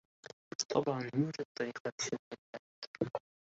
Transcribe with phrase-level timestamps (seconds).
[0.69, 3.31] طبعاً يوجد طريقة لشرح ذلك.